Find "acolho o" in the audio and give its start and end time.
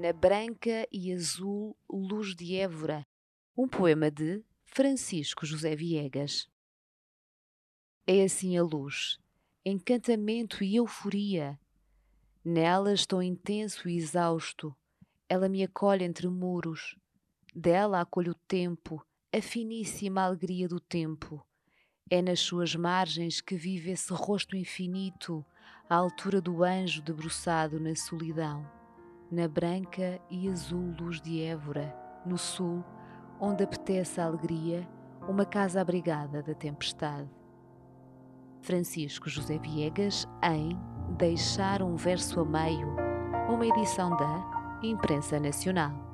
18.00-18.40